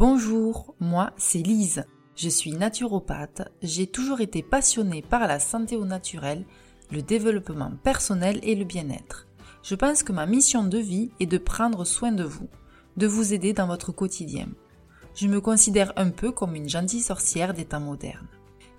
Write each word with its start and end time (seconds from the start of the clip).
Bonjour, 0.00 0.74
moi 0.80 1.12
c'est 1.18 1.42
Lise. 1.42 1.84
Je 2.16 2.30
suis 2.30 2.52
naturopathe. 2.52 3.42
J'ai 3.60 3.86
toujours 3.86 4.22
été 4.22 4.42
passionnée 4.42 5.02
par 5.02 5.26
la 5.26 5.38
santé 5.38 5.76
au 5.76 5.84
naturel, 5.84 6.46
le 6.90 7.02
développement 7.02 7.72
personnel 7.82 8.40
et 8.42 8.54
le 8.54 8.64
bien-être. 8.64 9.28
Je 9.62 9.74
pense 9.74 10.02
que 10.02 10.12
ma 10.12 10.24
mission 10.24 10.64
de 10.64 10.78
vie 10.78 11.10
est 11.20 11.26
de 11.26 11.36
prendre 11.36 11.84
soin 11.84 12.12
de 12.12 12.24
vous, 12.24 12.48
de 12.96 13.06
vous 13.06 13.34
aider 13.34 13.52
dans 13.52 13.66
votre 13.66 13.92
quotidien. 13.92 14.48
Je 15.14 15.28
me 15.28 15.42
considère 15.42 15.92
un 15.96 16.08
peu 16.08 16.32
comme 16.32 16.54
une 16.54 16.70
gentille 16.70 17.02
sorcière 17.02 17.52
des 17.52 17.66
temps 17.66 17.80
modernes. 17.80 18.28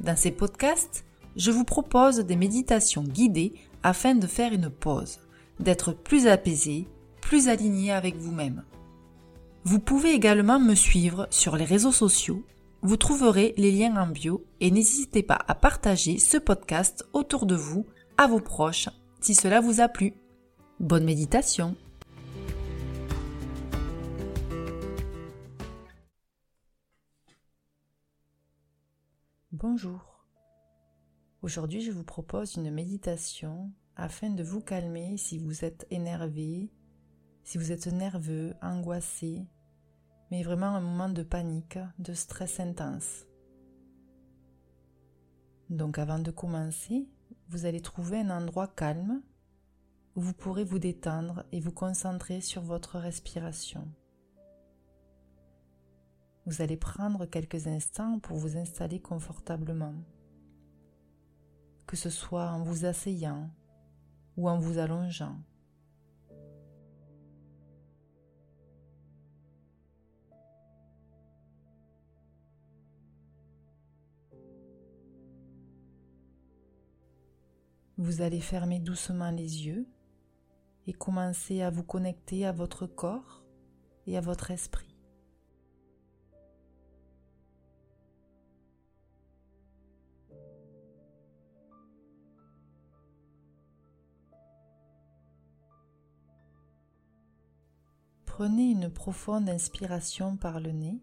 Dans 0.00 0.16
ces 0.16 0.30
podcasts, 0.30 1.04
je 1.36 1.50
vous 1.50 1.64
propose 1.64 2.20
des 2.20 2.36
méditations 2.36 3.04
guidées 3.04 3.52
afin 3.82 4.14
de 4.14 4.26
faire 4.26 4.54
une 4.54 4.70
pause, 4.70 5.18
d'être 5.58 5.92
plus 5.92 6.26
apaisé, 6.26 6.88
plus 7.20 7.48
aligné 7.48 7.92
avec 7.92 8.16
vous-même. 8.16 8.64
Vous 9.62 9.78
pouvez 9.78 10.12
également 10.12 10.58
me 10.58 10.74
suivre 10.74 11.28
sur 11.30 11.54
les 11.54 11.66
réseaux 11.66 11.92
sociaux. 11.92 12.42
Vous 12.80 12.96
trouverez 12.96 13.52
les 13.58 13.70
liens 13.70 13.94
en 13.96 14.06
bio 14.06 14.42
et 14.60 14.70
n'hésitez 14.70 15.22
pas 15.22 15.38
à 15.46 15.54
partager 15.54 16.18
ce 16.18 16.38
podcast 16.38 17.06
autour 17.12 17.44
de 17.44 17.54
vous, 17.54 17.84
à 18.16 18.26
vos 18.26 18.40
proches, 18.40 18.88
si 19.20 19.34
cela 19.34 19.60
vous 19.60 19.82
a 19.82 19.88
plu. 19.88 20.14
Bonne 20.80 21.04
méditation 21.04 21.76
Bonjour. 29.52 30.24
Aujourd'hui, 31.42 31.82
je 31.82 31.92
vous 31.92 32.04
propose 32.04 32.54
une 32.54 32.70
méditation 32.70 33.70
afin 33.94 34.30
de 34.30 34.42
vous 34.42 34.62
calmer 34.62 35.18
si 35.18 35.36
vous 35.36 35.66
êtes 35.66 35.86
énervé, 35.90 36.70
si 37.44 37.58
vous 37.58 37.72
êtes 37.72 37.86
nerveux, 37.86 38.54
angoissé, 38.62 39.44
mais 40.30 40.42
vraiment 40.42 40.74
un 40.74 40.80
moment 40.80 41.08
de 41.08 41.22
panique, 41.22 41.78
de 41.98 42.14
stress 42.14 42.60
intense. 42.60 43.26
Donc 45.68 45.98
avant 45.98 46.18
de 46.18 46.30
commencer, 46.30 47.08
vous 47.48 47.64
allez 47.64 47.80
trouver 47.80 48.18
un 48.20 48.30
endroit 48.30 48.68
calme 48.68 49.22
où 50.16 50.20
vous 50.20 50.32
pourrez 50.32 50.64
vous 50.64 50.78
détendre 50.78 51.44
et 51.52 51.60
vous 51.60 51.72
concentrer 51.72 52.40
sur 52.40 52.62
votre 52.62 52.98
respiration. 52.98 53.88
Vous 56.46 56.62
allez 56.62 56.76
prendre 56.76 57.26
quelques 57.26 57.66
instants 57.66 58.18
pour 58.18 58.36
vous 58.36 58.56
installer 58.56 59.00
confortablement, 59.00 59.94
que 61.86 61.96
ce 61.96 62.10
soit 62.10 62.50
en 62.50 62.62
vous 62.62 62.84
asseyant 62.86 63.50
ou 64.36 64.48
en 64.48 64.58
vous 64.58 64.78
allongeant. 64.78 65.36
Vous 78.02 78.22
allez 78.22 78.40
fermer 78.40 78.78
doucement 78.78 79.30
les 79.30 79.66
yeux 79.66 79.86
et 80.86 80.94
commencer 80.94 81.60
à 81.60 81.68
vous 81.68 81.82
connecter 81.82 82.46
à 82.46 82.50
votre 82.50 82.86
corps 82.86 83.44
et 84.06 84.16
à 84.16 84.22
votre 84.22 84.50
esprit. 84.50 84.96
Prenez 98.24 98.70
une 98.70 98.88
profonde 98.88 99.50
inspiration 99.50 100.38
par 100.38 100.58
le 100.58 100.72
nez 100.72 101.02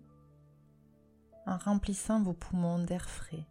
en 1.46 1.60
remplissant 1.60 2.24
vos 2.24 2.34
poumons 2.34 2.80
d'air 2.80 3.08
frais. 3.08 3.46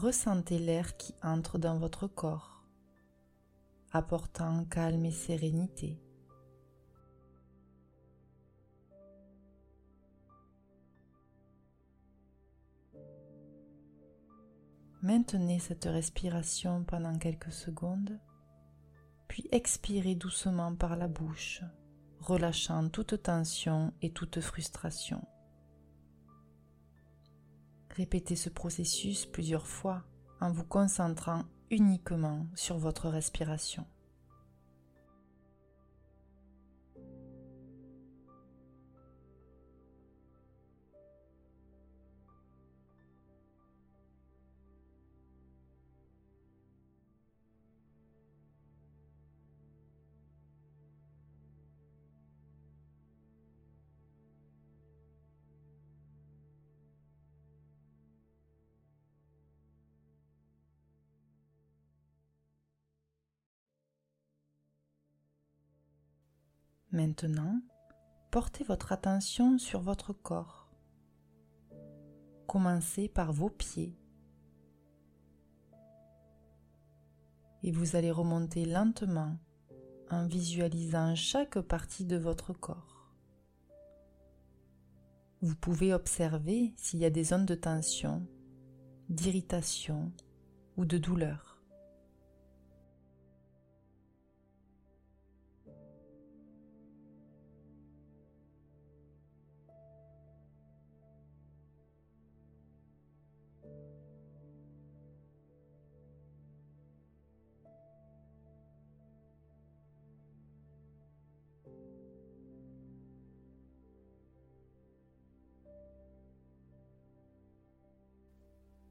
Ressentez 0.00 0.60
l'air 0.60 0.96
qui 0.96 1.12
entre 1.24 1.58
dans 1.58 1.76
votre 1.76 2.06
corps, 2.06 2.62
apportant 3.90 4.64
calme 4.66 5.04
et 5.04 5.10
sérénité. 5.10 6.00
Maintenez 15.02 15.58
cette 15.58 15.86
respiration 15.86 16.84
pendant 16.84 17.18
quelques 17.18 17.50
secondes, 17.50 18.20
puis 19.26 19.48
expirez 19.50 20.14
doucement 20.14 20.76
par 20.76 20.94
la 20.94 21.08
bouche, 21.08 21.62
relâchant 22.20 22.88
toute 22.88 23.20
tension 23.24 23.92
et 24.00 24.12
toute 24.12 24.40
frustration. 24.40 25.26
Répétez 27.98 28.36
ce 28.36 28.48
processus 28.48 29.26
plusieurs 29.26 29.66
fois 29.66 30.04
en 30.40 30.52
vous 30.52 30.62
concentrant 30.62 31.42
uniquement 31.68 32.46
sur 32.54 32.78
votre 32.78 33.08
respiration. 33.08 33.84
Maintenant, 66.90 67.60
portez 68.30 68.64
votre 68.64 68.92
attention 68.92 69.58
sur 69.58 69.82
votre 69.82 70.14
corps. 70.14 70.70
Commencez 72.46 73.08
par 73.08 73.30
vos 73.30 73.50
pieds. 73.50 73.94
Et 77.62 77.72
vous 77.72 77.94
allez 77.94 78.10
remonter 78.10 78.64
lentement 78.64 79.36
en 80.10 80.26
visualisant 80.26 81.14
chaque 81.14 81.60
partie 81.60 82.06
de 82.06 82.16
votre 82.16 82.54
corps. 82.54 83.12
Vous 85.42 85.56
pouvez 85.56 85.92
observer 85.92 86.72
s'il 86.78 87.00
y 87.00 87.04
a 87.04 87.10
des 87.10 87.24
zones 87.24 87.46
de 87.46 87.54
tension, 87.54 88.26
d'irritation 89.10 90.10
ou 90.78 90.86
de 90.86 90.96
douleur. 90.96 91.57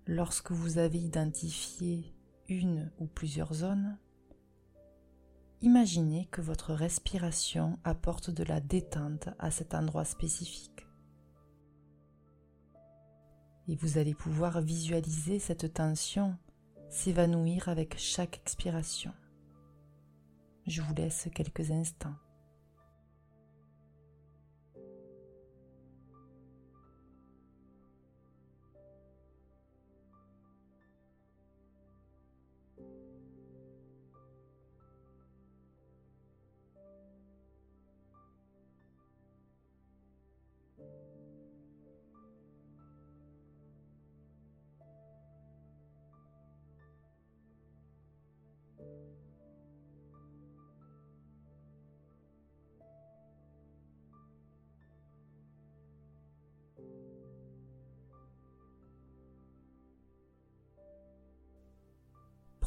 Lorsque 0.10 0.52
vous 0.52 0.78
avez 0.78 1.00
identifié 1.00 2.16
une 2.48 2.90
ou 2.98 3.08
plusieurs 3.08 3.54
zones, 3.54 3.98
imaginez 5.62 6.28
que 6.32 6.40
votre 6.40 6.74
respiration 6.74 7.78
apporte 7.84 8.30
de 8.30 8.46
la 8.46 8.62
détente 8.62 9.28
à 9.38 9.52
cet 9.52 9.74
endroit 9.74 10.06
spécifique. 10.06 10.88
Et 13.68 13.76
vous 13.76 13.98
allez 13.98 14.14
pouvoir 14.14 14.62
visualiser 14.62 15.40
cette 15.40 15.74
tension 15.74 16.38
s'évanouir 16.90 17.68
avec 17.68 17.98
chaque 17.98 18.38
expiration. 18.38 19.12
Je 20.68 20.82
vous 20.82 20.94
laisse 20.94 21.28
quelques 21.36 21.72
instants. 21.72 22.16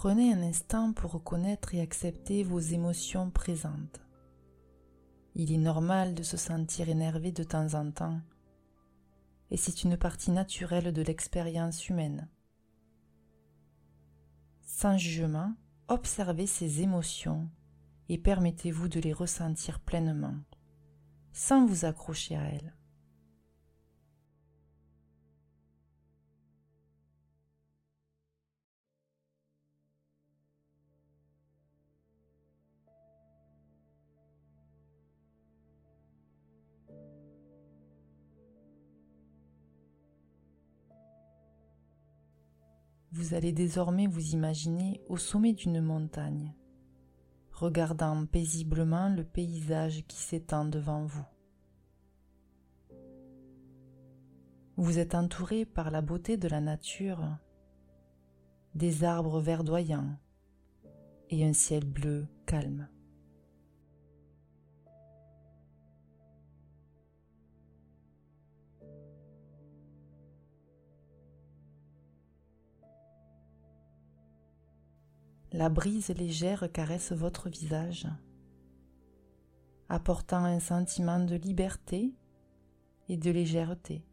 Prenez 0.02 0.32
un 0.32 0.42
instant 0.42 0.94
pour 0.94 1.12
reconnaître 1.12 1.74
et 1.74 1.82
accepter 1.82 2.42
vos 2.42 2.58
émotions 2.58 3.30
présentes. 3.30 4.00
Il 5.34 5.52
est 5.52 5.58
normal 5.58 6.14
de 6.14 6.22
se 6.22 6.38
sentir 6.38 6.88
énervé 6.88 7.32
de 7.32 7.42
temps 7.42 7.74
en 7.74 7.90
temps, 7.90 8.18
et 9.50 9.58
c'est 9.58 9.84
une 9.84 9.98
partie 9.98 10.30
naturelle 10.30 10.94
de 10.94 11.02
l'expérience 11.02 11.86
humaine. 11.90 12.30
Sans 14.62 14.96
jugement, 14.96 15.52
observez 15.88 16.46
ces 16.46 16.80
émotions 16.80 17.50
et 18.08 18.16
permettez-vous 18.16 18.88
de 18.88 19.00
les 19.00 19.12
ressentir 19.12 19.80
pleinement, 19.80 20.36
sans 21.34 21.66
vous 21.66 21.84
accrocher 21.84 22.36
à 22.36 22.44
elles. 22.44 22.74
Vous 43.12 43.34
allez 43.34 43.52
désormais 43.52 44.06
vous 44.06 44.34
imaginer 44.34 45.00
au 45.08 45.16
sommet 45.16 45.52
d'une 45.52 45.80
montagne, 45.80 46.54
regardant 47.50 48.24
paisiblement 48.24 49.08
le 49.08 49.24
paysage 49.24 50.04
qui 50.06 50.16
s'étend 50.16 50.64
devant 50.64 51.04
vous. 51.06 51.26
Vous 54.76 55.00
êtes 55.00 55.16
entouré 55.16 55.64
par 55.64 55.90
la 55.90 56.02
beauté 56.02 56.36
de 56.36 56.46
la 56.46 56.60
nature, 56.60 57.24
des 58.76 59.02
arbres 59.02 59.40
verdoyants 59.40 60.16
et 61.30 61.44
un 61.44 61.52
ciel 61.52 61.84
bleu 61.84 62.28
calme. 62.46 62.88
La 75.52 75.68
brise 75.68 76.10
légère 76.10 76.70
caresse 76.72 77.10
votre 77.10 77.48
visage, 77.48 78.06
apportant 79.88 80.44
un 80.44 80.60
sentiment 80.60 81.18
de 81.18 81.34
liberté 81.34 82.14
et 83.08 83.16
de 83.16 83.32
légèreté. 83.32 84.04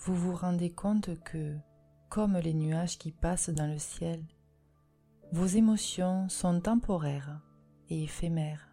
Vous 0.00 0.14
vous 0.14 0.34
rendez 0.34 0.70
compte 0.70 1.18
que, 1.24 1.56
comme 2.10 2.36
les 2.36 2.54
nuages 2.54 2.98
qui 2.98 3.10
passent 3.10 3.48
dans 3.48 3.66
le 3.66 3.78
ciel, 3.78 4.22
vos 5.32 5.46
émotions 5.46 6.28
sont 6.28 6.60
temporaires 6.60 7.40
et 7.88 8.04
éphémères. 8.04 8.68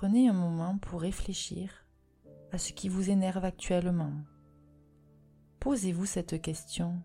Prenez 0.00 0.28
un 0.28 0.32
moment 0.32 0.78
pour 0.78 1.00
réfléchir 1.00 1.84
à 2.52 2.58
ce 2.58 2.72
qui 2.72 2.88
vous 2.88 3.10
énerve 3.10 3.44
actuellement. 3.44 4.12
Posez-vous 5.58 6.06
cette 6.06 6.40
question. 6.40 7.02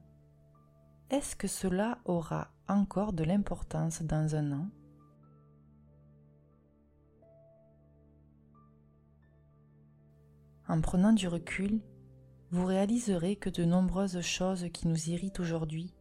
Est-ce 1.09 1.35
que 1.35 1.47
cela 1.47 1.97
aura 2.05 2.51
encore 2.67 3.11
de 3.13 3.23
l'importance 3.23 4.03
dans 4.03 4.35
un 4.35 4.51
an? 4.51 4.69
En 10.67 10.79
prenant 10.79 11.13
du 11.13 11.27
recul, 11.27 11.81
vous 12.51 12.65
réaliserez 12.67 13.37
que 13.37 13.49
de 13.49 13.65
nombreuses 13.65 14.21
choses 14.21 14.67
qui 14.71 14.87
nous 14.87 15.09
irritent 15.09 15.39
aujourd'hui 15.39 15.95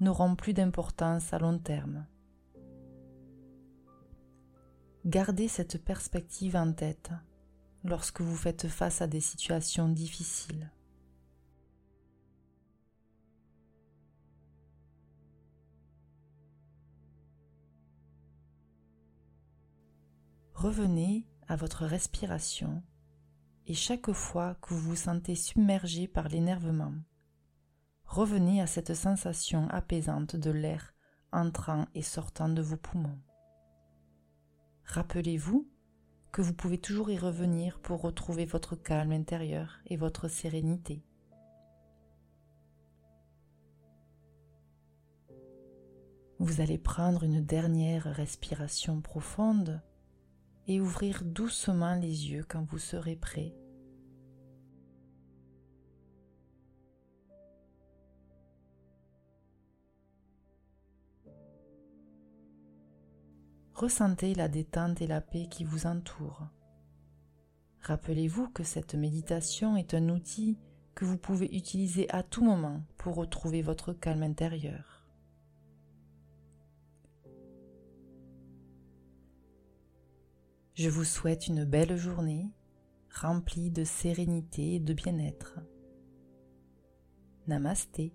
n'auront 0.00 0.34
plus 0.34 0.54
d'importance 0.54 1.32
à 1.32 1.38
long 1.38 1.60
terme. 1.60 2.04
Gardez 5.06 5.46
cette 5.46 5.84
perspective 5.84 6.56
en 6.56 6.72
tête 6.72 7.12
lorsque 7.84 8.22
vous 8.22 8.34
faites 8.34 8.66
face 8.66 9.00
à 9.00 9.06
des 9.06 9.20
situations 9.20 9.88
difficiles. 9.88 10.72
Revenez 20.54 21.24
à 21.46 21.54
votre 21.54 21.84
respiration 21.84 22.82
et 23.66 23.74
chaque 23.74 24.10
fois 24.10 24.56
que 24.56 24.74
vous 24.74 24.80
vous 24.80 24.96
sentez 24.96 25.36
submergé 25.36 26.08
par 26.08 26.26
l'énervement, 26.26 26.94
revenez 28.06 28.60
à 28.60 28.66
cette 28.66 28.94
sensation 28.94 29.68
apaisante 29.68 30.34
de 30.34 30.50
l'air 30.50 30.94
entrant 31.30 31.86
et 31.94 32.02
sortant 32.02 32.48
de 32.48 32.60
vos 32.60 32.76
poumons. 32.76 33.20
Rappelez-vous 34.86 35.68
que 36.32 36.42
vous 36.42 36.54
pouvez 36.54 36.78
toujours 36.78 37.10
y 37.10 37.18
revenir 37.18 37.78
pour 37.80 38.02
retrouver 38.02 38.44
votre 38.44 38.76
calme 38.76 39.12
intérieur 39.12 39.80
et 39.86 39.96
votre 39.96 40.28
sérénité. 40.28 41.02
Vous 46.38 46.60
allez 46.60 46.78
prendre 46.78 47.24
une 47.24 47.44
dernière 47.44 48.04
respiration 48.04 49.00
profonde 49.00 49.80
et 50.68 50.80
ouvrir 50.80 51.22
doucement 51.24 51.94
les 51.94 52.30
yeux 52.30 52.44
quand 52.46 52.64
vous 52.64 52.78
serez 52.78 53.16
prêt 53.16 53.54
ressentez 63.76 64.34
la 64.34 64.48
détente 64.48 65.00
et 65.02 65.06
la 65.06 65.20
paix 65.20 65.46
qui 65.50 65.64
vous 65.64 65.86
entourent. 65.86 66.48
Rappelez-vous 67.82 68.48
que 68.48 68.64
cette 68.64 68.94
méditation 68.94 69.76
est 69.76 69.94
un 69.94 70.08
outil 70.08 70.58
que 70.94 71.04
vous 71.04 71.18
pouvez 71.18 71.54
utiliser 71.54 72.10
à 72.10 72.22
tout 72.22 72.42
moment 72.42 72.82
pour 72.96 73.14
retrouver 73.14 73.62
votre 73.62 73.92
calme 73.92 74.22
intérieur. 74.22 75.06
Je 80.74 80.88
vous 80.88 81.04
souhaite 81.04 81.46
une 81.46 81.64
belle 81.64 81.96
journée 81.96 82.50
remplie 83.10 83.70
de 83.70 83.84
sérénité 83.84 84.74
et 84.74 84.80
de 84.80 84.92
bien-être. 84.92 85.58
Namasté. 87.46 88.12